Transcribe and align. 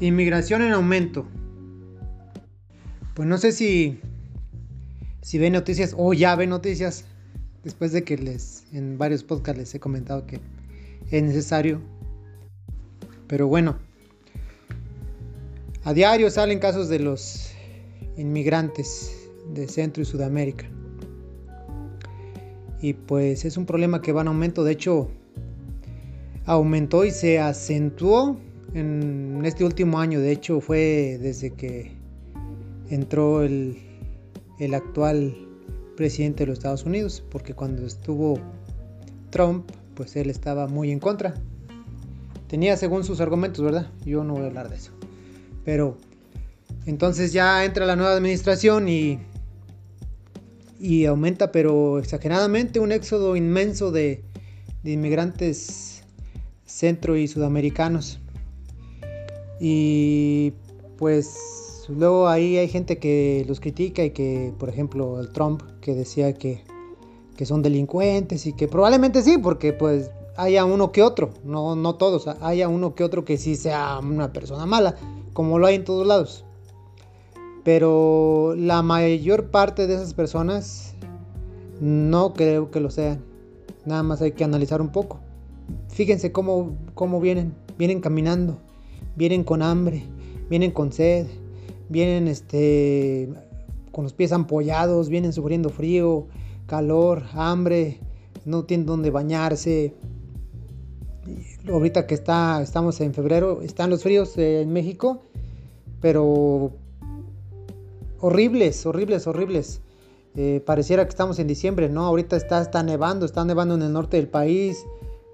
Inmigración 0.00 0.62
en 0.62 0.72
aumento. 0.72 1.26
Pues 3.14 3.28
no 3.28 3.36
sé 3.36 3.52
si, 3.52 4.00
si 5.22 5.38
ven 5.38 5.54
noticias 5.54 5.94
o 5.96 6.12
ya 6.12 6.36
ven 6.36 6.50
noticias, 6.50 7.04
después 7.64 7.92
de 7.92 8.04
que 8.04 8.16
les 8.16 8.64
en 8.72 8.96
varios 8.96 9.24
podcasts 9.24 9.58
les 9.58 9.74
he 9.74 9.80
comentado 9.80 10.26
que 10.26 10.40
es 11.10 11.22
necesario. 11.22 11.80
Pero 13.26 13.48
bueno, 13.48 13.76
a 15.84 15.92
diario 15.92 16.30
salen 16.30 16.60
casos 16.60 16.88
de 16.88 17.00
los 17.00 17.50
inmigrantes 18.16 19.12
de 19.52 19.68
Centro 19.68 20.02
y 20.02 20.06
Sudamérica. 20.06 20.66
Y 22.80 22.92
pues 22.92 23.44
es 23.44 23.56
un 23.56 23.66
problema 23.66 24.00
que 24.00 24.12
va 24.12 24.20
en 24.20 24.28
aumento. 24.28 24.62
De 24.62 24.72
hecho, 24.72 25.10
aumentó 26.46 27.04
y 27.04 27.10
se 27.10 27.40
acentuó 27.40 28.38
en 28.74 29.42
este 29.44 29.64
último 29.64 29.98
año. 29.98 30.20
De 30.20 30.32
hecho, 30.32 30.60
fue 30.60 31.18
desde 31.20 31.52
que 31.52 31.92
entró 32.90 33.42
el, 33.42 33.76
actual 34.74 35.36
presidente 35.96 36.44
de 36.44 36.48
los 36.48 36.58
Estados 36.58 36.84
Unidos. 36.84 37.22
Porque 37.30 37.54
cuando 37.54 37.86
estuvo 37.86 38.38
Trump, 39.30 39.70
pues 39.94 40.16
él 40.16 40.30
estaba 40.30 40.66
muy 40.66 40.90
en 40.90 40.98
contra. 40.98 41.34
Tenía 42.48 42.76
según 42.76 43.04
sus 43.04 43.20
argumentos, 43.20 43.64
¿verdad? 43.64 43.90
Yo 44.04 44.24
no 44.24 44.34
voy 44.34 44.44
a 44.44 44.46
hablar 44.46 44.70
de 44.70 44.76
eso. 44.76 44.92
Pero 45.64 45.96
entonces 46.86 47.32
ya 47.32 47.64
entra 47.64 47.84
la 47.84 47.96
nueva 47.96 48.12
administración 48.12 48.88
y, 48.88 49.18
y 50.80 51.04
aumenta, 51.04 51.52
pero 51.52 51.98
exageradamente, 51.98 52.80
un 52.80 52.92
éxodo 52.92 53.36
inmenso 53.36 53.90
de 53.90 54.22
inmigrantes 54.84 55.88
centro 56.64 57.16
y 57.16 57.26
sudamericanos. 57.26 58.20
Y 59.60 60.52
pues 60.96 61.86
luego 61.88 62.28
ahí 62.28 62.56
hay 62.56 62.68
gente 62.68 62.98
que 62.98 63.44
los 63.48 63.60
critica 63.60 64.04
y 64.04 64.10
que, 64.10 64.52
por 64.58 64.68
ejemplo, 64.68 65.20
el 65.20 65.30
Trump, 65.32 65.62
que 65.80 65.94
decía 65.94 66.34
que, 66.34 66.62
que 67.36 67.46
son 67.46 67.62
delincuentes 67.62 68.46
y 68.46 68.52
que 68.52 68.68
probablemente 68.68 69.22
sí, 69.22 69.38
porque 69.38 69.72
pues 69.72 70.10
haya 70.36 70.64
uno 70.64 70.92
que 70.92 71.02
otro, 71.02 71.30
no, 71.44 71.74
no 71.74 71.96
todos, 71.96 72.28
haya 72.40 72.68
uno 72.68 72.94
que 72.94 73.02
otro 73.02 73.24
que 73.24 73.38
sí 73.38 73.56
sea 73.56 73.98
una 73.98 74.32
persona 74.32 74.66
mala, 74.66 74.94
como 75.32 75.58
lo 75.58 75.66
hay 75.66 75.76
en 75.76 75.84
todos 75.84 76.06
lados. 76.06 76.44
Pero 77.64 78.54
la 78.56 78.82
mayor 78.82 79.50
parte 79.50 79.86
de 79.86 79.94
esas 79.94 80.14
personas 80.14 80.94
no 81.80 82.32
creo 82.32 82.70
que 82.70 82.80
lo 82.80 82.90
sean. 82.90 83.22
Nada 83.84 84.02
más 84.02 84.22
hay 84.22 84.32
que 84.32 84.44
analizar 84.44 84.80
un 84.80 84.90
poco. 84.90 85.20
Fíjense 85.88 86.32
cómo, 86.32 86.76
cómo 86.94 87.20
vienen. 87.20 87.54
Vienen 87.76 88.00
caminando, 88.00 88.58
vienen 89.16 89.44
con 89.44 89.62
hambre, 89.62 90.04
vienen 90.48 90.70
con 90.70 90.92
sed, 90.92 91.26
vienen 91.88 92.28
este, 92.28 93.28
con 93.92 94.04
los 94.04 94.12
pies 94.12 94.32
ampollados, 94.32 95.08
vienen 95.08 95.32
sufriendo 95.32 95.70
frío, 95.70 96.26
calor, 96.66 97.24
hambre, 97.32 97.98
no 98.44 98.64
tienen 98.64 98.86
donde 98.86 99.10
bañarse. 99.10 99.94
Ahorita 101.68 102.06
que 102.06 102.14
está, 102.14 102.62
estamos 102.62 103.00
en 103.00 103.12
febrero, 103.12 103.60
están 103.62 103.90
los 103.90 104.02
fríos 104.02 104.36
en 104.38 104.72
México, 104.72 105.22
pero 106.00 106.72
horribles, 108.20 108.86
horribles, 108.86 109.26
horribles. 109.26 109.80
Eh, 110.36 110.62
pareciera 110.64 111.04
que 111.04 111.10
estamos 111.10 111.38
en 111.38 111.46
diciembre, 111.46 111.88
¿no? 111.88 112.06
Ahorita 112.06 112.36
está, 112.36 112.62
está 112.62 112.82
nevando, 112.82 113.26
está 113.26 113.44
nevando 113.44 113.74
en 113.74 113.82
el 113.82 113.92
norte 113.92 114.16
del 114.16 114.28
país. 114.28 114.84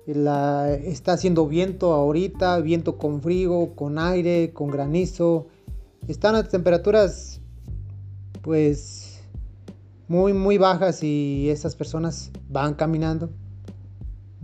La, 0.07 0.73
está 0.73 1.15
haciendo 1.15 1.47
viento 1.47 1.93
ahorita, 1.95 2.61
viento 2.61 2.99
con 2.99 3.23
frío, 3.23 3.75
con 3.75 3.99
aire, 3.99 4.53
con 4.53 4.69
granizo. 4.69 5.47
Están 6.09 6.35
las 6.35 6.49
temperaturas 6.49 7.41
pues 8.43 9.23
muy 10.07 10.35
muy 10.35 10.59
bajas 10.59 11.03
y 11.03 11.49
estas 11.49 11.75
personas 11.75 12.31
van 12.51 12.75
caminando 12.75 13.31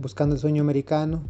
buscando 0.01 0.35
el 0.35 0.41
sueño 0.41 0.61
americano. 0.61 1.21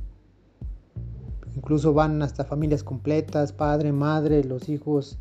Incluso 1.55 1.93
van 1.93 2.21
hasta 2.21 2.45
familias 2.45 2.83
completas, 2.83 3.51
padre, 3.51 3.91
madre, 3.91 4.43
los 4.43 4.69
hijos 4.69 5.19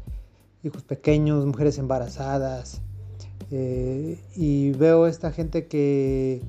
hijos 0.63 0.83
pequeños, 0.83 1.45
mujeres 1.47 1.79
embarazadas. 1.79 2.81
Eh, 3.51 4.23
y 4.37 4.71
veo 4.73 5.07
esta 5.07 5.33
gente 5.33 5.67
que 5.67 6.43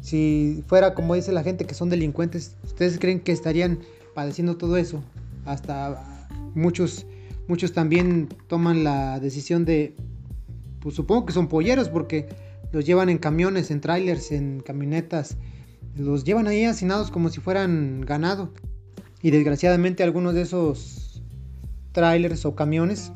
si 0.00 0.64
fuera 0.66 0.94
como 0.94 1.14
dice 1.14 1.32
la 1.32 1.42
gente 1.42 1.66
que 1.66 1.74
son 1.74 1.90
delincuentes, 1.90 2.56
¿ustedes 2.64 2.98
creen 2.98 3.20
que 3.20 3.32
estarían 3.32 3.80
padeciendo 4.14 4.56
todo 4.56 4.76
eso? 4.76 5.02
Hasta 5.44 6.28
muchos, 6.54 7.06
muchos 7.48 7.72
también 7.72 8.28
toman 8.48 8.84
la 8.84 9.20
decisión 9.20 9.64
de, 9.64 9.94
pues 10.80 10.94
supongo 10.94 11.26
que 11.26 11.32
son 11.32 11.48
polleros 11.48 11.88
porque 11.88 12.28
los 12.72 12.84
llevan 12.84 13.08
en 13.08 13.18
camiones, 13.18 13.70
en 13.70 13.80
trailers, 13.80 14.32
en 14.32 14.60
camionetas, 14.60 15.36
los 15.96 16.24
llevan 16.24 16.46
ahí 16.46 16.64
hacinados 16.64 17.10
como 17.10 17.28
si 17.28 17.40
fueran 17.40 18.00
ganado. 18.02 18.52
Y 19.22 19.30
desgraciadamente 19.30 20.02
algunos 20.02 20.34
de 20.34 20.42
esos 20.42 21.22
trailers 21.92 22.44
o 22.46 22.54
camiones 22.54 23.12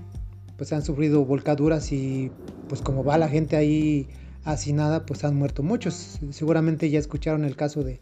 pues 0.57 0.73
han 0.73 0.85
sufrido 0.85 1.25
volcaduras 1.25 1.91
y 1.93 2.31
pues 2.69 2.81
como 2.81 3.05
va 3.05 3.19
la 3.19 3.29
gente 3.29 3.57
ahí 3.57 4.09
hacinada, 4.45 5.07
pues 5.07 5.25
han 5.25 5.37
muerto 5.37 5.63
muchos. 5.63 6.19
Seguramente 6.31 6.91
ya 6.91 6.99
escucharon 6.99 7.45
el 7.45 7.57
caso 7.57 7.83
de, 7.83 8.01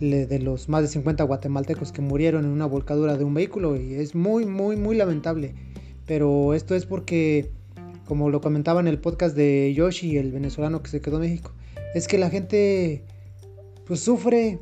de 0.00 0.38
los 0.38 0.68
más 0.68 0.82
de 0.82 0.88
50 0.88 1.24
guatemaltecos 1.24 1.92
que 1.92 2.02
murieron 2.02 2.44
en 2.44 2.50
una 2.50 2.66
volcadura 2.66 3.16
de 3.16 3.24
un 3.24 3.34
vehículo 3.34 3.76
y 3.76 3.94
es 3.94 4.14
muy, 4.14 4.46
muy, 4.46 4.76
muy 4.76 4.96
lamentable. 4.96 5.54
Pero 6.06 6.54
esto 6.54 6.74
es 6.74 6.86
porque, 6.86 7.50
como 8.06 8.30
lo 8.30 8.40
comentaba 8.40 8.80
en 8.80 8.88
el 8.88 8.98
podcast 8.98 9.36
de 9.36 9.72
Yoshi, 9.74 10.16
el 10.16 10.32
venezolano 10.32 10.82
que 10.82 10.90
se 10.90 11.00
quedó 11.00 11.16
en 11.16 11.22
México, 11.22 11.52
es 11.94 12.08
que 12.08 12.18
la 12.18 12.30
gente 12.30 13.04
pues 13.86 14.00
sufre, 14.00 14.60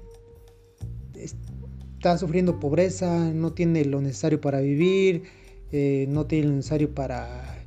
está 1.14 2.18
sufriendo 2.18 2.60
pobreza, 2.60 3.30
no 3.32 3.52
tiene 3.52 3.84
lo 3.84 4.00
necesario 4.00 4.40
para 4.40 4.60
vivir, 4.60 5.24
eh, 5.72 6.06
no 6.08 6.26
tiene 6.26 6.48
lo 6.48 6.56
necesario 6.56 6.94
para 6.94 7.59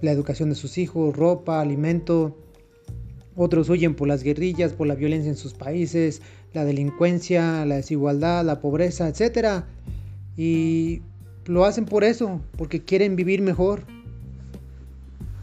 la 0.00 0.12
educación 0.12 0.48
de 0.48 0.54
sus 0.54 0.78
hijos, 0.78 1.16
ropa, 1.16 1.60
alimento. 1.60 2.36
Otros 3.36 3.68
huyen 3.68 3.94
por 3.94 4.08
las 4.08 4.22
guerrillas, 4.22 4.72
por 4.72 4.86
la 4.86 4.94
violencia 4.94 5.30
en 5.30 5.36
sus 5.36 5.54
países, 5.54 6.22
la 6.52 6.64
delincuencia, 6.64 7.64
la 7.64 7.76
desigualdad, 7.76 8.44
la 8.44 8.60
pobreza, 8.60 9.08
etc. 9.08 9.64
Y 10.36 11.02
lo 11.46 11.64
hacen 11.64 11.84
por 11.84 12.04
eso, 12.04 12.40
porque 12.56 12.82
quieren 12.82 13.16
vivir 13.16 13.40
mejor. 13.40 13.84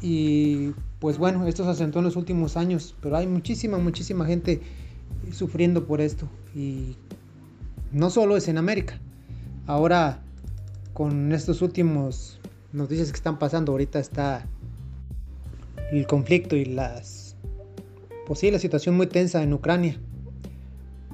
Y 0.02 0.72
pues 1.00 1.18
bueno, 1.18 1.48
esto 1.48 1.64
se 1.64 1.72
asentó 1.72 2.00
en 2.00 2.06
los 2.06 2.16
últimos 2.16 2.58
años, 2.58 2.96
pero 3.02 3.18
hay 3.18 3.28
muchísima, 3.28 3.78
muchísima 3.78 4.26
gente 4.26 4.62
sufriendo 5.32 5.86
por 5.86 6.02
esto. 6.02 6.28
Y 6.56 6.96
no 7.92 8.10
solo 8.10 8.38
es 8.38 8.48
en 8.48 8.58
América. 8.58 9.00
Ahora 9.66 10.24
con 10.94 11.32
estos 11.32 11.62
últimos 11.62 12.40
noticias 12.78 13.12
que 13.12 13.18
están 13.18 13.40
pasando. 13.40 13.72
Ahorita 13.74 14.00
está 14.00 14.48
el 15.92 16.08
conflicto 16.08 16.56
y 16.56 16.66
las 16.66 17.28
pues 18.28 18.40
sí, 18.40 18.52
la 18.52 18.60
situación 18.60 18.98
muy 18.98 19.08
tensa 19.08 19.42
en 19.42 19.54
Ucrania. 19.54 19.98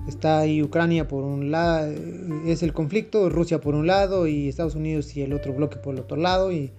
Está 0.07 0.39
ahí 0.39 0.63
Ucrania 0.63 1.07
por 1.07 1.23
un 1.23 1.51
lado, 1.51 1.93
es 2.45 2.63
el 2.63 2.73
conflicto, 2.73 3.29
Rusia 3.29 3.61
por 3.61 3.75
un 3.75 3.85
lado 3.85 4.25
y 4.25 4.49
Estados 4.49 4.73
Unidos 4.73 5.15
y 5.15 5.21
el 5.21 5.31
otro 5.31 5.53
bloque 5.53 5.77
por 5.77 5.93
el 5.93 6.01
otro 6.01 6.17
lado. 6.17 6.51
Y, 6.51 6.71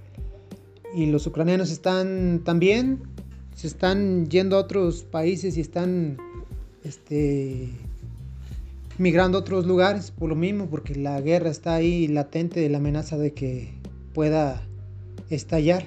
y 0.93 1.07
los 1.07 1.27
ucranianos 1.29 1.71
están 1.71 2.43
también, 2.45 3.03
se 3.55 3.69
están 3.69 4.29
yendo 4.29 4.57
a 4.57 4.61
otros 4.61 5.05
países 5.05 5.57
y 5.57 5.61
están 5.61 6.19
este, 6.83 7.71
migrando 8.99 9.39
a 9.39 9.41
otros 9.43 9.67
lugares 9.67 10.11
por 10.11 10.29
lo 10.29 10.35
mismo, 10.35 10.67
porque 10.67 10.97
la 10.97 11.21
guerra 11.21 11.49
está 11.49 11.75
ahí 11.75 12.09
latente 12.09 12.69
la 12.69 12.79
amenaza 12.79 13.17
de 13.17 13.33
que 13.33 13.73
pueda 14.13 14.67
estallar. 15.31 15.87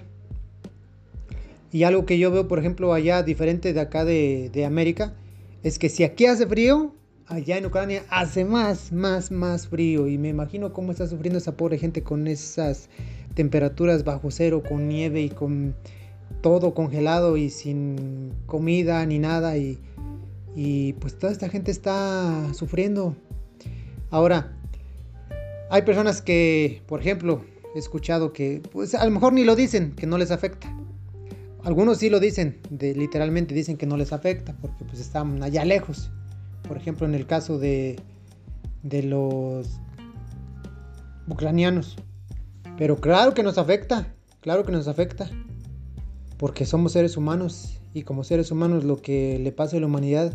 Y 1.72 1.84
algo 1.84 2.06
que 2.06 2.18
yo 2.18 2.32
veo, 2.32 2.48
por 2.48 2.60
ejemplo, 2.60 2.94
allá 2.94 3.24
diferente 3.24 3.74
de 3.74 3.80
acá 3.80 4.06
de, 4.06 4.50
de 4.54 4.66
América, 4.66 5.14
es 5.64 5.80
que 5.80 5.90
si 5.90 6.04
aquí 6.04 6.26
hace 6.26 6.48
frío, 6.48 6.94
allá 7.28 7.58
en 7.58 7.66
Ucrania 7.66 8.04
hace 8.10 8.46
más, 8.46 8.92
más, 8.92 9.32
más 9.32 9.68
frío. 9.68 10.08
Y 10.08 10.18
me 10.18 10.30
imagino 10.30 10.74
cómo 10.74 10.92
está 10.92 11.08
sufriendo 11.08 11.38
esa 11.40 11.58
pobre 11.58 11.78
gente 11.78 12.04
con 12.04 12.28
esas 12.28 12.90
temperaturas 13.34 14.04
bajo 14.04 14.32
cero, 14.32 14.64
con 14.68 14.88
nieve 14.88 15.22
y 15.22 15.30
con 15.30 15.76
todo 16.42 16.74
congelado 16.74 17.38
y 17.38 17.50
sin 17.50 18.32
comida 18.46 19.06
ni 19.06 19.20
nada. 19.20 19.58
Y, 19.58 19.78
y 20.56 20.94
pues 20.94 21.18
toda 21.18 21.32
esta 21.32 21.50
gente 21.50 21.72
está 21.72 22.54
sufriendo. 22.54 23.16
Ahora, 24.10 24.58
hay 25.70 25.82
personas 25.82 26.22
que, 26.22 26.82
por 26.88 27.02
ejemplo, 27.02 27.44
he 27.78 27.80
escuchado 27.80 28.34
que 28.34 28.62
pues 28.72 28.96
a 28.96 29.06
lo 29.06 29.12
mejor 29.12 29.34
ni 29.34 29.44
lo 29.44 29.56
dicen, 29.56 29.94
que 29.94 30.08
no 30.08 30.18
les 30.18 30.32
afecta. 30.32 30.68
Algunos 31.64 32.00
sí 32.00 32.10
lo 32.10 32.20
dicen, 32.20 32.60
literalmente 32.70 33.54
dicen 33.54 33.78
que 33.78 33.86
no 33.86 33.98
les 33.98 34.14
afecta 34.14 34.56
porque 34.62 34.84
pues 34.86 35.00
están 35.00 35.42
allá 35.44 35.64
lejos. 35.64 36.10
Por 36.68 36.78
ejemplo, 36.78 37.06
en 37.06 37.14
el 37.14 37.26
caso 37.26 37.60
de, 37.60 38.00
de 38.84 39.04
los 39.04 39.68
ucranianos, 41.28 41.98
Pero 42.78 42.98
claro 42.98 43.34
que 43.34 43.44
nos 43.44 43.58
afecta, 43.58 44.14
claro 44.42 44.64
que 44.64 44.72
nos 44.72 44.88
afecta, 44.88 45.30
porque 46.38 46.66
somos 46.66 46.92
seres 46.94 47.18
humanos 47.18 47.80
y 47.94 48.04
como 48.04 48.24
seres 48.24 48.52
humanos 48.52 48.84
lo 48.84 49.02
que 49.02 49.40
le 49.40 49.52
pasa 49.52 49.78
a 49.78 49.80
la 49.80 49.88
humanidad 49.88 50.34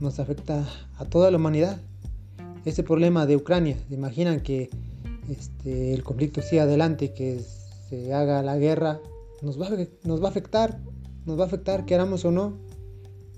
nos 0.00 0.18
afecta 0.18 0.66
a 0.96 1.04
toda 1.04 1.30
la 1.30 1.36
humanidad. 1.36 1.80
Este 2.64 2.82
problema 2.82 3.26
de 3.26 3.36
Ucrania, 3.36 3.76
¿se 3.88 3.94
imaginan 3.94 4.40
que 4.40 4.70
este, 5.28 5.94
el 5.94 6.02
conflicto 6.02 6.42
siga 6.42 6.64
adelante, 6.64 7.12
que 7.12 7.40
se 7.88 8.12
haga 8.12 8.42
la 8.42 8.56
guerra, 8.56 9.00
nos 9.42 9.60
va, 9.60 9.68
nos 10.04 10.22
va 10.22 10.26
a 10.26 10.30
afectar, 10.30 10.80
nos 11.26 11.38
va 11.38 11.44
a 11.44 11.46
afectar, 11.46 11.84
queramos 11.84 12.24
o 12.24 12.30
no. 12.30 12.58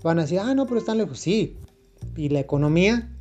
Van 0.03 0.19
a 0.19 0.23
decir, 0.23 0.39
ah, 0.39 0.53
no, 0.53 0.65
pero 0.65 0.79
están 0.79 0.97
lejos. 0.97 1.19
Sí. 1.19 1.57
¿Y 2.15 2.29
la 2.29 2.39
economía? 2.39 3.13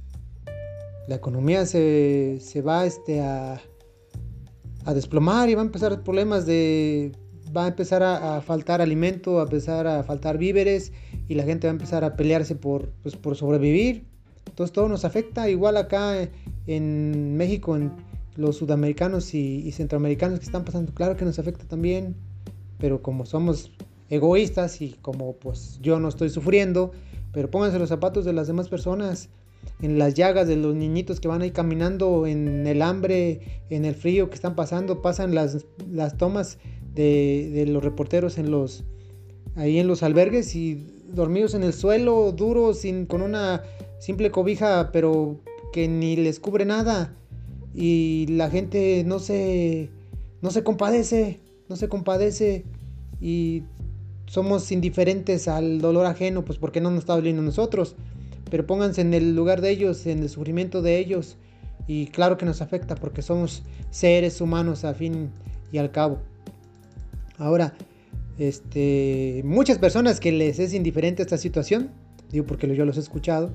La 1.08 1.16
economía 1.16 1.66
se, 1.66 2.38
se 2.40 2.62
va 2.62 2.84
este, 2.84 3.20
a, 3.20 3.60
a 4.84 4.94
desplomar 4.94 5.48
y 5.48 5.54
va 5.54 5.62
a 5.62 5.64
empezar 5.64 6.02
problemas 6.02 6.46
de 6.46 7.12
va 7.56 7.64
a 7.64 7.68
empezar 7.68 8.02
a, 8.02 8.40
faltar 8.40 8.80
alimento, 8.80 9.34
va 9.34 9.40
a 9.40 9.44
empezar 9.44 9.86
a 9.86 10.02
faltar 10.02 10.38
víveres 10.38 10.92
y 11.28 11.34
la 11.34 11.44
gente 11.44 11.66
va 11.66 11.72
a 11.72 11.74
empezar 11.74 12.04
a 12.04 12.16
pelearse 12.16 12.54
por, 12.54 12.90
pues, 13.02 13.16
por 13.16 13.36
sobrevivir. 13.36 14.06
Entonces 14.46 14.72
todo 14.72 14.88
nos 14.88 15.04
afecta, 15.04 15.48
igual 15.48 15.76
acá 15.76 16.28
en 16.66 17.36
México, 17.36 17.76
en 17.76 17.92
los 18.36 18.56
sudamericanos 18.56 19.34
y, 19.34 19.70
centroamericanos 19.72 20.38
que 20.38 20.46
están 20.46 20.64
pasando, 20.64 20.92
claro 20.92 21.16
que 21.16 21.24
nos 21.24 21.38
afecta 21.38 21.64
también, 21.66 22.16
pero 22.78 23.02
como 23.02 23.26
somos 23.26 23.72
egoístas 24.08 24.80
y 24.82 24.92
como 25.02 25.34
pues 25.34 25.78
yo 25.82 25.98
no 25.98 26.08
estoy 26.08 26.30
sufriendo, 26.30 26.92
pero 27.32 27.50
pónganse 27.50 27.78
los 27.78 27.88
zapatos 27.88 28.24
de 28.24 28.32
las 28.32 28.46
demás 28.46 28.68
personas, 28.68 29.28
en 29.80 29.98
las 29.98 30.14
llagas 30.14 30.48
de 30.48 30.56
los 30.56 30.74
niñitos 30.74 31.20
que 31.20 31.28
van 31.28 31.42
ahí 31.42 31.50
caminando, 31.50 32.26
en 32.26 32.66
el 32.66 32.82
hambre, 32.82 33.62
en 33.68 33.84
el 33.84 33.94
frío 33.94 34.28
que 34.28 34.36
están 34.36 34.54
pasando, 34.54 35.02
pasan 35.02 35.34
las, 35.34 35.66
las 35.90 36.16
tomas 36.16 36.58
de, 36.94 37.64
los 37.68 37.84
reporteros 37.84 38.38
en 38.38 38.50
los, 38.50 38.84
ahí 39.54 39.78
en 39.78 39.86
los 39.86 40.02
albergues 40.02 40.54
y 40.56 40.86
dormidos 41.08 41.54
en 41.54 41.62
el 41.62 41.72
suelo, 41.72 42.32
duros, 42.32 42.78
sin, 42.78 43.06
con 43.06 43.22
una 43.22 43.62
simple 43.98 44.30
cobija, 44.30 44.90
pero 44.92 45.40
que 45.72 45.88
ni 45.88 46.16
les 46.16 46.40
cubre 46.40 46.64
nada. 46.64 47.14
Y 47.76 48.26
la 48.28 48.48
gente 48.48 49.04
no 49.04 49.18
se, 49.18 49.90
no 50.40 50.50
se 50.50 50.64
compadece, 50.64 51.40
no 51.68 51.76
se 51.76 51.88
compadece. 51.88 52.64
Y 53.20 53.64
somos 54.26 54.72
indiferentes 54.72 55.46
al 55.46 55.82
dolor 55.82 56.06
ajeno, 56.06 56.42
pues 56.42 56.58
porque 56.58 56.80
no 56.80 56.90
nos 56.90 57.00
está 57.00 57.14
doliendo 57.14 57.42
a 57.42 57.44
nosotros. 57.44 57.94
Pero 58.50 58.66
pónganse 58.66 59.02
en 59.02 59.12
el 59.12 59.36
lugar 59.36 59.60
de 59.60 59.70
ellos, 59.70 60.06
en 60.06 60.20
el 60.20 60.30
sufrimiento 60.30 60.80
de 60.80 60.98
ellos. 60.98 61.36
Y 61.86 62.06
claro 62.06 62.38
que 62.38 62.46
nos 62.46 62.62
afecta 62.62 62.94
porque 62.94 63.20
somos 63.20 63.62
seres 63.90 64.40
humanos 64.40 64.84
a 64.86 64.94
fin 64.94 65.30
y 65.70 65.76
al 65.76 65.90
cabo. 65.90 66.18
Ahora, 67.36 67.74
este, 68.38 69.42
muchas 69.44 69.78
personas 69.78 70.18
que 70.18 70.32
les 70.32 70.58
es 70.58 70.72
indiferente 70.72 71.22
esta 71.22 71.36
situación, 71.36 71.90
digo 72.32 72.46
porque 72.46 72.74
yo 72.74 72.86
los 72.86 72.96
he 72.96 73.00
escuchado, 73.00 73.50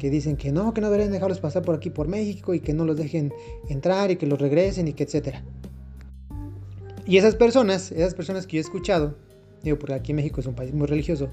que 0.00 0.08
dicen 0.08 0.38
que 0.38 0.50
no, 0.50 0.72
que 0.72 0.80
no 0.80 0.88
deberían 0.88 1.12
dejarlos 1.12 1.40
pasar 1.40 1.62
por 1.62 1.74
aquí 1.74 1.90
por 1.90 2.08
México 2.08 2.54
y 2.54 2.60
que 2.60 2.72
no 2.72 2.86
los 2.86 2.96
dejen 2.96 3.34
entrar 3.68 4.10
y 4.10 4.16
que 4.16 4.26
los 4.26 4.40
regresen 4.40 4.88
y 4.88 4.94
que 4.94 5.04
etcétera. 5.04 5.44
Y 7.06 7.18
esas 7.18 7.36
personas, 7.36 7.92
esas 7.92 8.14
personas 8.14 8.46
que 8.46 8.56
yo 8.56 8.60
he 8.60 8.62
escuchado, 8.62 9.14
digo 9.62 9.78
porque 9.78 9.94
aquí 9.94 10.14
México 10.14 10.40
es 10.40 10.46
un 10.46 10.54
país 10.54 10.72
muy 10.72 10.86
religioso, 10.86 11.28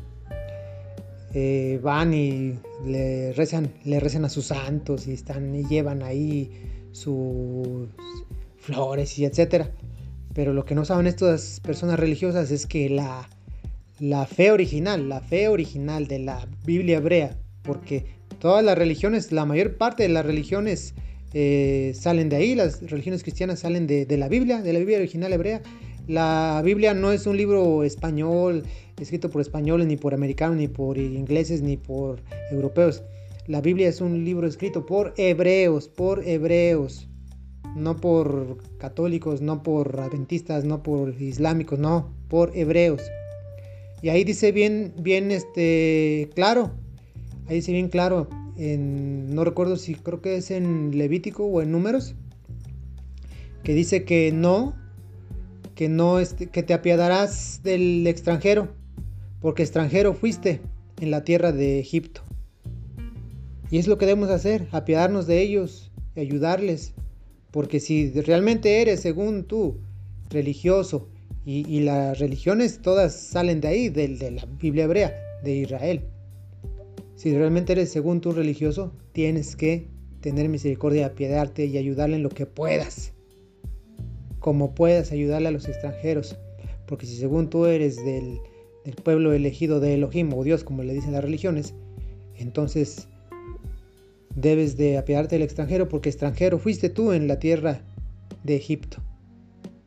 eh, 1.33 1.79
van 1.81 2.13
y 2.13 2.59
le 2.85 3.31
rezan, 3.31 3.71
le 3.85 4.01
rezan 4.01 4.25
a 4.25 4.29
sus 4.29 4.47
santos 4.47 5.07
y 5.07 5.13
están 5.13 5.55
y 5.55 5.63
llevan 5.63 6.03
ahí 6.03 6.51
sus 6.91 7.87
flores 8.57 9.17
y 9.17 9.23
etcétera. 9.23 9.71
Pero 10.33 10.51
lo 10.51 10.65
que 10.65 10.75
no 10.75 10.83
saben 10.83 11.07
estas 11.07 11.61
personas 11.61 11.97
religiosas 11.97 12.51
es 12.51 12.67
que 12.67 12.89
la, 12.89 13.29
la 13.99 14.25
fe 14.25 14.51
original, 14.51 15.07
la 15.07 15.21
fe 15.21 15.47
original 15.47 16.07
de 16.07 16.19
la 16.19 16.45
Biblia 16.65 16.97
hebrea, 16.97 17.37
porque 17.63 18.16
todas 18.39 18.63
las 18.63 18.77
religiones, 18.77 19.31
la 19.31 19.45
mayor 19.45 19.77
parte 19.77 20.03
de 20.03 20.09
las 20.09 20.25
religiones 20.25 20.93
eh, 21.33 21.93
salen 21.95 22.29
de 22.29 22.37
ahí, 22.37 22.55
las 22.55 22.81
religiones 22.89 23.23
cristianas 23.23 23.59
salen 23.59 23.87
de, 23.87 24.05
de, 24.05 24.17
la 24.17 24.29
Biblia, 24.29 24.61
de 24.61 24.73
la 24.73 24.79
Biblia 24.79 24.97
original 24.97 25.33
hebrea. 25.33 25.61
La 26.07 26.61
Biblia 26.63 26.93
no 26.93 27.11
es 27.11 27.27
un 27.27 27.35
libro 27.35 27.83
español, 27.83 28.63
escrito 28.99 29.29
por 29.29 29.41
españoles, 29.41 29.87
ni 29.87 29.97
por 29.97 30.13
americanos, 30.13 30.57
ni 30.57 30.67
por 30.67 30.97
ingleses, 30.97 31.61
ni 31.61 31.77
por 31.77 32.21
europeos. 32.51 33.03
La 33.47 33.61
Biblia 33.61 33.89
es 33.89 34.01
un 34.01 34.23
libro 34.23 34.47
escrito 34.47 34.85
por 34.85 35.13
hebreos, 35.17 35.87
por 35.89 36.25
hebreos 36.27 37.07
no 37.77 37.97
por 37.97 38.57
católicos, 38.77 39.41
no 39.41 39.63
por 39.63 39.99
adventistas, 39.99 40.65
no 40.65 40.83
por 40.83 41.21
islámicos, 41.21 41.79
no, 41.79 42.11
por 42.27 42.55
hebreos. 42.55 43.01
Y 44.01 44.09
ahí 44.09 44.23
dice 44.23 44.51
bien, 44.51 44.93
bien, 44.97 45.31
este, 45.31 46.29
claro, 46.35 46.71
ahí 47.47 47.55
dice 47.55 47.71
bien 47.71 47.89
claro, 47.89 48.27
en, 48.57 49.33
no 49.33 49.43
recuerdo 49.43 49.77
si 49.77 49.95
creo 49.95 50.21
que 50.21 50.37
es 50.37 50.51
en 50.51 50.97
Levítico 50.97 51.45
o 51.45 51.61
en 51.61 51.71
Números, 51.71 52.15
que 53.63 53.73
dice 53.73 54.03
que 54.03 54.31
no, 54.31 54.75
que 55.75 55.89
no, 55.89 56.19
este, 56.19 56.47
que 56.47 56.63
te 56.63 56.73
apiadarás 56.73 57.61
del 57.63 58.05
extranjero, 58.07 58.69
porque 59.41 59.63
extranjero 59.63 60.13
fuiste 60.13 60.61
en 60.99 61.11
la 61.11 61.23
tierra 61.23 61.51
de 61.51 61.79
Egipto. 61.79 62.21
Y 63.69 63.77
es 63.77 63.87
lo 63.87 63.97
que 63.97 64.05
debemos 64.05 64.29
hacer, 64.29 64.67
apiadarnos 64.71 65.27
de 65.27 65.41
ellos, 65.41 65.91
ayudarles, 66.15 66.93
porque 67.51 67.79
si 67.79 68.09
realmente 68.21 68.81
eres, 68.81 69.01
según 69.01 69.43
tú, 69.43 69.77
religioso, 70.29 71.09
y, 71.45 71.79
las 71.79 72.19
religiones 72.19 72.81
todas 72.81 73.15
salen 73.15 73.61
de 73.61 73.67
ahí, 73.69 73.89
de, 73.89 74.09
de 74.09 74.31
la 74.31 74.45
Biblia 74.59 74.83
hebrea, 74.83 75.15
de 75.45 75.55
Israel. 75.55 76.01
Si 77.17 77.35
realmente 77.35 77.73
eres, 77.73 77.91
según 77.91 78.21
tú, 78.21 78.31
religioso, 78.31 78.93
tienes 79.11 79.55
que 79.55 79.87
tener 80.21 80.49
misericordia, 80.49 81.07
apiadarte 81.07 81.65
y 81.65 81.75
ayudarle 81.79 82.17
en 82.17 82.21
lo 82.21 82.29
que 82.29 82.45
puedas. 82.45 83.13
Como 84.39 84.75
puedas 84.75 85.11
ayudarle 85.11 85.47
a 85.47 85.51
los 85.51 85.67
extranjeros. 85.67 86.37
Porque 86.85 87.07
si 87.07 87.17
según 87.17 87.49
tú 87.49 87.65
eres 87.65 87.95
del, 88.05 88.37
del 88.85 88.93
pueblo 88.93 89.33
elegido 89.33 89.79
de 89.79 89.95
Elohim 89.95 90.31
o 90.31 90.43
Dios, 90.43 90.63
como 90.63 90.83
le 90.83 90.93
dicen 90.93 91.11
las 91.11 91.23
religiones, 91.23 91.73
entonces 92.35 93.07
debes 94.35 94.77
de 94.77 94.99
apiadarte 94.99 95.37
del 95.37 95.43
extranjero 95.43 95.89
porque 95.89 96.09
extranjero 96.09 96.59
fuiste 96.59 96.89
tú 96.89 97.13
en 97.13 97.27
la 97.27 97.39
tierra 97.39 97.81
de 98.43 98.55
Egipto. 98.55 98.99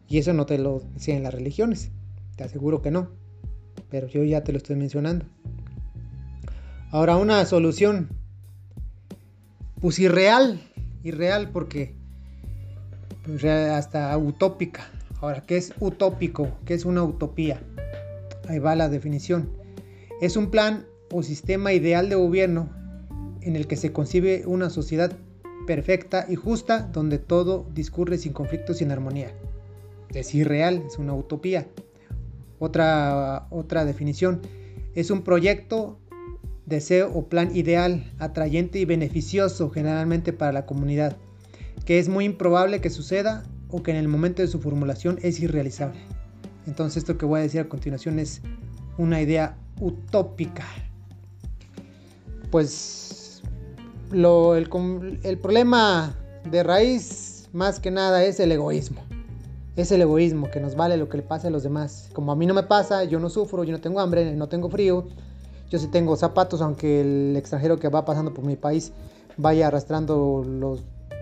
Y 0.08 0.18
eso 0.18 0.32
no 0.32 0.46
te 0.46 0.58
lo 0.58 0.82
decían 0.94 1.22
las 1.22 1.32
religiones, 1.32 1.92
te 2.34 2.42
aseguro 2.42 2.82
que 2.82 2.90
no, 2.90 3.10
pero 3.88 4.08
yo 4.08 4.24
ya 4.24 4.42
te 4.42 4.50
lo 4.50 4.58
estoy 4.58 4.74
mencionando. 4.74 5.26
Ahora 6.92 7.16
una 7.16 7.46
solución, 7.46 8.08
pues 9.80 10.00
irreal, 10.00 10.60
irreal 11.04 11.50
porque 11.50 11.94
pues, 13.24 13.44
hasta 13.44 14.18
utópica. 14.18 14.90
Ahora, 15.20 15.44
¿qué 15.46 15.56
es 15.56 15.72
utópico? 15.78 16.48
¿Qué 16.64 16.74
es 16.74 16.84
una 16.84 17.04
utopía? 17.04 17.62
Ahí 18.48 18.58
va 18.58 18.74
la 18.74 18.88
definición. 18.88 19.52
Es 20.20 20.36
un 20.36 20.50
plan 20.50 20.84
o 21.12 21.22
sistema 21.22 21.72
ideal 21.72 22.08
de 22.08 22.16
gobierno 22.16 22.68
en 23.40 23.54
el 23.54 23.68
que 23.68 23.76
se 23.76 23.92
concibe 23.92 24.42
una 24.46 24.68
sociedad 24.68 25.12
perfecta 25.68 26.26
y 26.28 26.34
justa 26.34 26.90
donde 26.92 27.18
todo 27.18 27.66
discurre 27.72 28.18
sin 28.18 28.32
conflictos 28.32 28.76
y 28.76 28.78
sin 28.80 28.90
armonía. 28.90 29.32
Es 30.12 30.34
irreal, 30.34 30.82
es 30.88 30.98
una 30.98 31.14
utopía. 31.14 31.68
Otra, 32.58 33.46
otra 33.50 33.84
definición, 33.84 34.40
es 34.96 35.12
un 35.12 35.22
proyecto, 35.22 35.99
deseo 36.70 37.12
o 37.12 37.26
plan 37.26 37.54
ideal, 37.54 38.10
atrayente 38.18 38.78
y 38.78 38.86
beneficioso 38.86 39.68
generalmente 39.68 40.32
para 40.32 40.52
la 40.52 40.64
comunidad, 40.64 41.16
que 41.84 41.98
es 41.98 42.08
muy 42.08 42.24
improbable 42.24 42.80
que 42.80 42.88
suceda 42.88 43.42
o 43.68 43.82
que 43.82 43.90
en 43.90 43.98
el 43.98 44.08
momento 44.08 44.40
de 44.40 44.48
su 44.48 44.60
formulación 44.60 45.18
es 45.22 45.40
irrealizable. 45.40 46.00
Entonces 46.66 46.98
esto 46.98 47.18
que 47.18 47.26
voy 47.26 47.40
a 47.40 47.42
decir 47.42 47.60
a 47.60 47.68
continuación 47.68 48.18
es 48.18 48.40
una 48.96 49.20
idea 49.20 49.58
utópica. 49.80 50.64
Pues 52.50 53.42
el, 54.12 55.38
problema 55.40 56.16
de 56.50 56.62
raíz 56.62 57.48
más 57.52 57.80
que 57.80 57.90
nada 57.90 58.24
es 58.24 58.40
el 58.40 58.52
egoísmo. 58.52 59.02
Es 59.76 59.92
el 59.92 60.02
egoísmo 60.02 60.50
que 60.50 60.60
nos 60.60 60.74
vale 60.74 60.96
lo 60.96 61.08
que 61.08 61.18
le 61.18 61.22
pase 61.22 61.48
a 61.48 61.50
los 61.50 61.62
demás. 61.62 62.10
Como 62.12 62.32
a 62.32 62.36
mí 62.36 62.46
no 62.46 62.54
me 62.54 62.64
pasa, 62.64 63.04
yo 63.04 63.18
no 63.18 63.30
sufro, 63.30 63.64
yo 63.64 63.72
no 63.72 63.80
tengo 63.80 64.00
hambre, 64.00 64.34
no 64.34 64.48
tengo 64.48 64.68
frío. 64.68 65.06
Yo 65.70 65.78
sí 65.78 65.86
tengo 65.86 66.16
zapatos, 66.16 66.60
aunque 66.60 67.00
el 67.00 67.36
extranjero 67.36 67.78
que 67.78 67.88
va 67.88 68.04
pasando 68.04 68.34
por 68.34 68.44
mi 68.44 68.56
país 68.56 68.92
vaya 69.36 69.68
arrastrando 69.68 70.44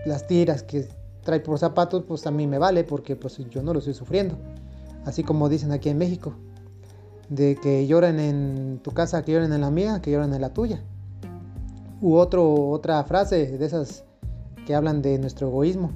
las 0.05 0.25
tiras 0.27 0.63
que 0.63 0.87
trae 1.23 1.39
por 1.39 1.59
zapatos, 1.59 2.03
pues 2.07 2.25
a 2.25 2.31
mí 2.31 2.47
me 2.47 2.57
vale 2.57 2.83
porque 2.83 3.15
pues 3.15 3.37
yo 3.49 3.61
no 3.61 3.73
lo 3.73 3.79
estoy 3.79 3.93
sufriendo. 3.93 4.35
Así 5.05 5.23
como 5.23 5.49
dicen 5.49 5.71
aquí 5.71 5.89
en 5.89 5.99
México, 5.99 6.33
de 7.29 7.55
que 7.55 7.85
lloren 7.85 8.19
en 8.19 8.79
tu 8.83 8.91
casa, 8.91 9.23
que 9.23 9.33
lloren 9.33 9.53
en 9.53 9.61
la 9.61 9.69
mía, 9.69 10.01
que 10.01 10.11
lloren 10.11 10.33
en 10.33 10.41
la 10.41 10.51
tuya. 10.51 10.81
U 12.01 12.15
otra 12.15 13.03
frase 13.03 13.57
de 13.57 13.65
esas 13.65 14.03
que 14.65 14.73
hablan 14.73 15.03
de 15.03 15.19
nuestro 15.19 15.47
egoísmo. 15.47 15.91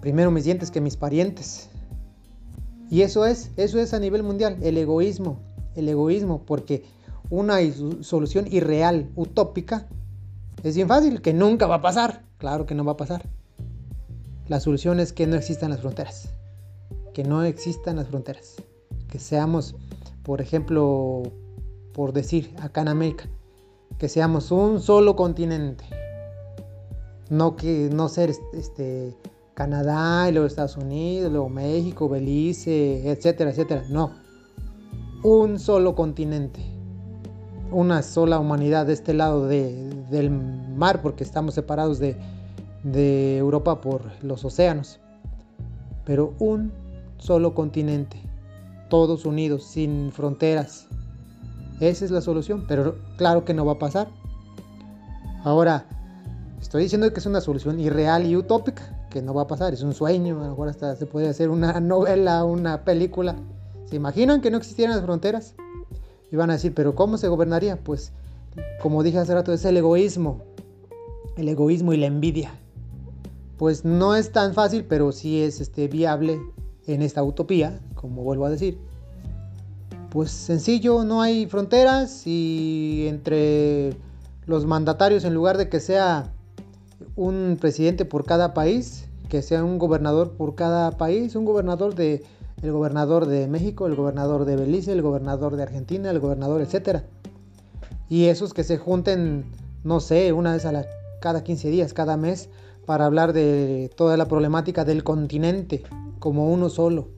Primero 0.00 0.30
mis 0.30 0.44
dientes 0.44 0.70
que 0.70 0.80
mis 0.80 0.96
parientes. 0.96 1.68
Y 2.90 3.02
eso 3.02 3.26
es, 3.26 3.50
eso 3.56 3.78
es 3.78 3.92
a 3.92 3.98
nivel 3.98 4.22
mundial, 4.22 4.56
el 4.62 4.78
egoísmo, 4.78 5.38
el 5.74 5.88
egoísmo, 5.88 6.42
porque 6.46 6.84
una 7.34 7.58
solución 8.02 8.46
irreal, 8.50 9.10
utópica, 9.16 9.88
es 10.62 10.76
bien 10.76 10.88
fácil, 10.88 11.20
que 11.20 11.34
nunca 11.34 11.66
va 11.66 11.76
a 11.76 11.82
pasar. 11.82 12.24
Claro 12.38 12.64
que 12.64 12.74
no 12.74 12.84
va 12.84 12.92
a 12.92 12.96
pasar. 12.96 13.28
La 14.48 14.60
solución 14.60 15.00
es 15.00 15.12
que 15.12 15.26
no 15.26 15.36
existan 15.36 15.70
las 15.70 15.80
fronteras. 15.80 16.30
Que 17.12 17.24
no 17.24 17.42
existan 17.42 17.96
las 17.96 18.08
fronteras. 18.08 18.56
Que 19.08 19.18
seamos, 19.18 19.74
por 20.22 20.40
ejemplo, 20.40 21.22
por 21.92 22.12
decir, 22.12 22.54
acá 22.60 22.82
en 22.82 22.88
América, 22.88 23.28
que 23.98 24.08
seamos 24.08 24.50
un 24.50 24.80
solo 24.80 25.16
continente. 25.16 25.84
No 27.30 27.56
que 27.56 27.90
no 27.92 28.08
ser 28.08 28.32
este 28.52 29.16
Canadá 29.54 30.28
y 30.28 30.32
luego 30.32 30.46
Estados 30.46 30.76
Unidos, 30.76 31.30
luego 31.30 31.48
México, 31.48 32.08
Belice, 32.08 33.10
etcétera, 33.10 33.50
etcétera. 33.50 33.84
No. 33.88 34.12
Un 35.22 35.58
solo 35.58 35.94
continente. 35.94 36.73
Una 37.74 38.02
sola 38.02 38.38
humanidad 38.38 38.86
de 38.86 38.92
este 38.92 39.14
lado 39.14 39.48
del 39.48 40.30
mar, 40.30 41.02
porque 41.02 41.24
estamos 41.24 41.54
separados 41.54 41.98
de, 41.98 42.16
de 42.84 43.36
Europa 43.36 43.80
por 43.80 44.02
los 44.22 44.44
océanos. 44.44 45.00
Pero 46.04 46.34
un 46.38 46.72
solo 47.18 47.54
continente. 47.54 48.16
Todos 48.88 49.24
unidos, 49.24 49.64
sin 49.64 50.12
fronteras. 50.12 50.86
Esa 51.80 52.04
es 52.04 52.10
la 52.12 52.20
solución, 52.20 52.64
pero 52.68 52.96
claro 53.16 53.44
que 53.44 53.54
no 53.54 53.64
va 53.64 53.72
a 53.72 53.78
pasar. 53.78 54.08
Ahora, 55.42 55.84
estoy 56.60 56.84
diciendo 56.84 57.12
que 57.12 57.18
es 57.18 57.26
una 57.26 57.40
solución 57.40 57.80
irreal 57.80 58.24
y 58.24 58.36
utópica 58.36 59.06
que 59.10 59.22
no 59.22 59.34
va 59.34 59.42
a 59.42 59.46
pasar, 59.46 59.72
es 59.72 59.82
un 59.82 59.94
sueño, 59.94 60.40
a 60.40 60.44
lo 60.44 60.50
mejor 60.50 60.68
hasta 60.68 60.96
se 60.96 61.06
puede 61.06 61.28
hacer 61.28 61.48
una 61.50 61.80
novela, 61.80 62.44
una 62.44 62.84
película. 62.84 63.36
¿Se 63.86 63.96
imaginan 63.96 64.40
que 64.40 64.50
no 64.50 64.58
existieran 64.58 64.96
las 64.96 65.04
fronteras? 65.04 65.54
Y 66.34 66.36
van 66.36 66.50
a 66.50 66.54
decir, 66.54 66.74
pero 66.74 66.96
¿cómo 66.96 67.16
se 67.16 67.28
gobernaría? 67.28 67.76
Pues, 67.76 68.10
como 68.82 69.04
dije 69.04 69.18
hace 69.18 69.32
rato, 69.32 69.52
es 69.52 69.64
el 69.66 69.76
egoísmo, 69.76 70.40
el 71.36 71.48
egoísmo 71.48 71.92
y 71.92 71.96
la 71.96 72.06
envidia. 72.06 72.50
Pues 73.56 73.84
no 73.84 74.16
es 74.16 74.32
tan 74.32 74.52
fácil, 74.52 74.84
pero 74.84 75.12
sí 75.12 75.40
es 75.40 75.60
este, 75.60 75.86
viable 75.86 76.40
en 76.88 77.02
esta 77.02 77.22
utopía, 77.22 77.78
como 77.94 78.24
vuelvo 78.24 78.46
a 78.46 78.50
decir. 78.50 78.80
Pues 80.10 80.32
sencillo, 80.32 81.04
no 81.04 81.22
hay 81.22 81.46
fronteras 81.46 82.26
y 82.26 83.06
entre 83.06 83.94
los 84.46 84.66
mandatarios, 84.66 85.22
en 85.22 85.34
lugar 85.34 85.56
de 85.56 85.68
que 85.68 85.78
sea 85.78 86.32
un 87.14 87.58
presidente 87.60 88.04
por 88.04 88.24
cada 88.24 88.54
país, 88.54 89.04
que 89.28 89.40
sea 89.40 89.62
un 89.62 89.78
gobernador 89.78 90.32
por 90.32 90.56
cada 90.56 90.90
país, 90.90 91.36
un 91.36 91.44
gobernador 91.44 91.94
de 91.94 92.24
el 92.64 92.72
gobernador 92.72 93.26
de 93.26 93.46
México, 93.46 93.86
el 93.86 93.94
gobernador 93.94 94.46
de 94.46 94.56
Belice, 94.56 94.92
el 94.92 95.02
gobernador 95.02 95.56
de 95.56 95.64
Argentina, 95.64 96.10
el 96.10 96.18
gobernador, 96.18 96.62
etcétera. 96.62 97.04
Y 98.08 98.24
esos 98.24 98.54
que 98.54 98.64
se 98.64 98.78
junten, 98.78 99.44
no 99.82 100.00
sé, 100.00 100.32
una 100.32 100.54
vez 100.54 100.64
a 100.64 100.72
la, 100.72 100.86
cada 101.20 101.44
15 101.44 101.68
días, 101.68 101.92
cada 101.92 102.16
mes, 102.16 102.48
para 102.86 103.04
hablar 103.04 103.34
de 103.34 103.90
toda 103.96 104.16
la 104.16 104.28
problemática 104.28 104.86
del 104.86 105.04
continente 105.04 105.82
como 106.18 106.50
uno 106.50 106.70
solo 106.70 107.08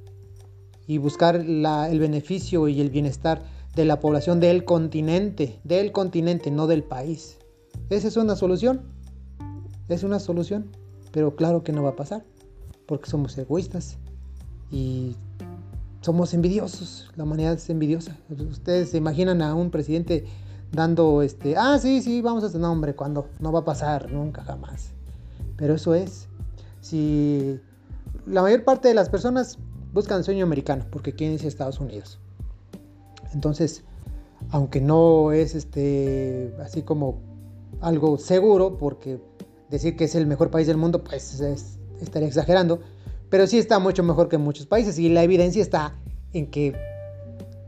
y 0.88 0.98
buscar 0.98 1.36
el 1.36 2.00
beneficio 2.00 2.66
y 2.66 2.80
el 2.80 2.90
bienestar 2.90 3.42
de 3.76 3.84
la 3.84 4.00
población 4.00 4.40
del 4.40 4.64
continente, 4.64 5.60
del 5.62 5.92
continente, 5.92 6.50
no 6.50 6.66
del 6.66 6.82
país. 6.82 7.38
Esa 7.88 8.08
es 8.08 8.16
una 8.16 8.34
solución. 8.34 8.82
Es 9.88 10.02
una 10.02 10.18
solución, 10.18 10.72
pero 11.12 11.36
claro 11.36 11.62
que 11.62 11.70
no 11.70 11.84
va 11.84 11.90
a 11.90 11.96
pasar, 11.96 12.24
porque 12.86 13.08
somos 13.08 13.38
egoístas 13.38 13.98
y 14.70 15.16
somos 16.00 16.34
envidiosos. 16.34 17.10
La 17.16 17.24
humanidad 17.24 17.54
es 17.54 17.68
envidiosa. 17.70 18.16
Ustedes 18.50 18.90
se 18.90 18.98
imaginan 18.98 19.42
a 19.42 19.54
un 19.54 19.70
presidente 19.70 20.24
dando 20.72 21.22
este, 21.22 21.56
ah, 21.56 21.78
sí, 21.80 22.02
sí, 22.02 22.22
vamos 22.22 22.44
a 22.44 22.48
hacer 22.48 22.60
nombre 22.60 22.94
cuando 22.94 23.28
no 23.40 23.52
va 23.52 23.60
a 23.60 23.64
pasar 23.64 24.10
nunca 24.10 24.42
jamás. 24.42 24.90
Pero 25.56 25.74
eso 25.74 25.94
es. 25.94 26.28
Si 26.80 27.58
la 28.26 28.42
mayor 28.42 28.64
parte 28.64 28.88
de 28.88 28.94
las 28.94 29.08
personas 29.08 29.58
buscan 29.92 30.18
el 30.18 30.24
sueño 30.24 30.44
americano 30.44 30.84
porque 30.90 31.14
quieren 31.14 31.34
irse 31.34 31.46
a 31.46 31.48
Estados 31.48 31.80
Unidos. 31.80 32.18
Entonces, 33.32 33.82
aunque 34.50 34.80
no 34.80 35.32
es 35.32 35.54
este 35.54 36.54
así 36.62 36.82
como 36.82 37.18
algo 37.80 38.18
seguro 38.18 38.78
porque 38.78 39.20
decir 39.70 39.96
que 39.96 40.04
es 40.04 40.14
el 40.14 40.26
mejor 40.26 40.50
país 40.50 40.66
del 40.66 40.76
mundo, 40.76 41.02
pues 41.02 41.40
estaría 42.00 42.28
exagerando, 42.28 42.80
pero 43.36 43.46
sí 43.46 43.58
está 43.58 43.78
mucho 43.78 44.02
mejor 44.02 44.30
que 44.30 44.38
muchos 44.38 44.64
países 44.64 44.98
y 44.98 45.10
la 45.10 45.22
evidencia 45.22 45.60
está 45.60 45.94
en 46.32 46.46
que 46.46 46.74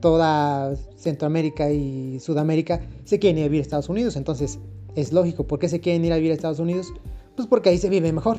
toda 0.01 0.75
Centroamérica 0.97 1.71
y 1.71 2.19
Sudamérica 2.21 2.81
se 3.05 3.19
quieren 3.19 3.37
ir 3.37 3.45
a 3.45 3.49
vivir 3.49 3.61
a 3.61 3.63
Estados 3.65 3.91
Unidos, 3.91 4.17
entonces 4.17 4.61
es 4.95 5.13
lógico, 5.13 5.47
¿por 5.47 5.59
qué 5.59 5.69
se 5.69 5.79
quieren 5.79 6.03
ir 6.07 6.15
a 6.15 6.17
vivir 6.17 6.31
a 6.31 6.35
Estados 6.37 6.59
Unidos? 6.59 6.95
Pues 7.37 7.47
porque 7.47 7.69
ahí 7.69 7.77
se 7.77 7.91
vive 7.91 8.11
mejor, 8.15 8.39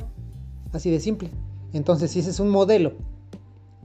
así 0.74 0.90
de 0.90 1.00
simple. 1.00 1.30
Entonces, 1.72 2.10
si 2.10 2.22
ese 2.22 2.32
es 2.32 2.40
un 2.40 2.50
modelo 2.50 2.94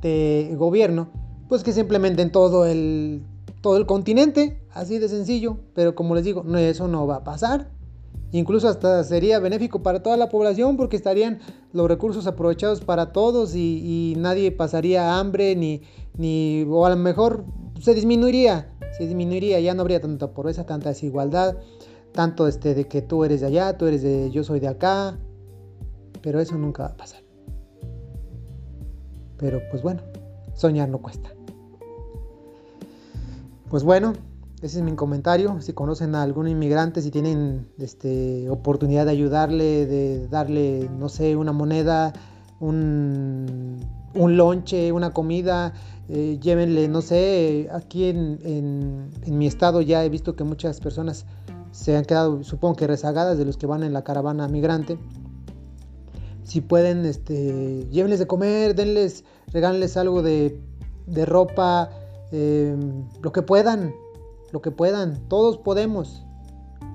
de 0.00 0.54
gobierno, 0.56 1.10
pues 1.46 1.62
que 1.62 1.74
se 1.74 1.80
implemente 1.80 2.22
en 2.22 2.32
todo 2.32 2.64
el, 2.64 3.26
todo 3.60 3.76
el 3.76 3.84
continente, 3.84 4.58
así 4.72 4.98
de 4.98 5.10
sencillo, 5.10 5.58
pero 5.74 5.94
como 5.94 6.14
les 6.14 6.24
digo, 6.24 6.46
eso 6.56 6.88
no 6.88 7.06
va 7.06 7.16
a 7.16 7.24
pasar. 7.24 7.68
Incluso 8.32 8.68
hasta 8.68 9.04
sería 9.04 9.38
benéfico 9.38 9.82
para 9.82 10.02
toda 10.02 10.16
la 10.16 10.28
población 10.28 10.76
porque 10.76 10.96
estarían 10.96 11.38
los 11.72 11.86
recursos 11.86 12.26
aprovechados 12.26 12.80
para 12.80 13.12
todos 13.12 13.54
y, 13.54 14.14
nadie 14.16 14.50
pasaría 14.50 15.20
hambre 15.20 15.54
ni, 15.54 15.82
ni, 16.16 16.66
o 16.68 16.84
a 16.84 16.90
lo 16.90 16.96
mejor 16.96 17.44
se 17.80 17.94
disminuiría, 17.94 18.76
se 18.96 19.06
disminuiría, 19.06 19.60
ya 19.60 19.74
no 19.74 19.82
habría 19.82 20.00
tanta 20.00 20.32
pobreza, 20.34 20.66
tanta 20.66 20.88
desigualdad, 20.88 21.58
tanto 22.12 22.48
este 22.48 22.74
de 22.74 22.88
que 22.88 23.02
tú 23.02 23.24
eres 23.24 23.40
de 23.40 23.46
allá, 23.46 23.78
tú 23.78 23.86
eres 23.86 24.02
de 24.02 24.30
yo 24.32 24.42
soy 24.42 24.58
de 24.58 24.68
acá, 24.68 25.16
pero 26.20 26.40
eso 26.40 26.56
nunca 26.56 26.84
va 26.84 26.88
a 26.88 26.96
pasar. 26.96 27.22
Pero 29.36 29.60
pues 29.70 29.82
bueno, 29.82 30.02
soñar 30.54 30.88
no 30.88 30.98
cuesta. 30.98 31.30
Pues 33.68 33.84
bueno, 33.84 34.14
ese 34.64 34.78
es 34.78 34.82
mi 34.82 34.94
comentario. 34.96 35.60
Si 35.60 35.74
conocen 35.74 36.14
a 36.14 36.22
algún 36.22 36.48
inmigrante, 36.48 37.02
si 37.02 37.10
tienen 37.10 37.68
este, 37.78 38.48
oportunidad 38.48 39.04
de 39.04 39.12
ayudarle, 39.12 39.84
de 39.84 40.26
darle, 40.28 40.88
no 40.98 41.10
sé, 41.10 41.36
una 41.36 41.52
moneda, 41.52 42.14
un, 42.60 43.78
un 44.14 44.36
lonche, 44.38 44.90
una 44.90 45.12
comida, 45.12 45.74
eh, 46.08 46.38
llévenle, 46.40 46.88
no 46.88 47.02
sé, 47.02 47.68
aquí 47.72 48.04
en, 48.04 49.10
mi 49.26 49.46
estado 49.46 49.82
ya 49.82 50.02
he 50.02 50.08
visto 50.08 50.34
que 50.34 50.44
muchas 50.44 50.80
personas 50.80 51.26
se 51.70 51.94
han 51.94 52.06
quedado, 52.06 52.42
supongo 52.42 52.76
que 52.76 52.86
rezagadas 52.86 53.36
de 53.36 53.44
los 53.44 53.58
que 53.58 53.66
van 53.66 53.82
en 53.82 53.92
la 53.92 54.02
caravana 54.02 54.48
migrante. 54.48 54.98
Si 56.42 56.62
pueden, 56.62 57.04
este, 57.04 57.86
llévenles 57.90 58.18
de 58.18 58.26
comer, 58.26 58.74
denles, 58.74 59.24
regálenles 59.52 59.98
algo 59.98 60.22
de, 60.22 60.58
ropa, 61.26 61.90
eh, 62.32 62.74
lo 63.20 63.30
que 63.30 63.42
puedan, 63.42 63.92
lo 64.54 64.62
que 64.62 64.70
puedan, 64.70 65.28
todos 65.28 65.58
podemos, 65.58 66.24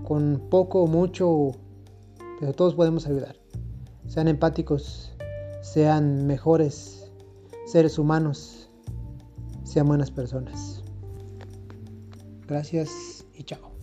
con 0.05 0.47
poco 0.49 0.83
o 0.83 0.87
mucho, 0.87 1.51
pero 2.39 2.53
todos 2.53 2.73
podemos 2.73 3.05
ayudar. 3.05 3.35
Sean 4.07 4.29
empáticos, 4.29 5.13
sean 5.61 6.25
mejores 6.25 7.11
seres 7.65 7.99
humanos, 7.99 8.69
sean 9.65 9.89
buenas 9.89 10.09
personas. 10.09 10.85
Gracias 12.47 13.25
y 13.33 13.43
chao. 13.43 13.73